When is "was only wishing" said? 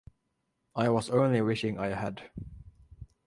0.89-1.77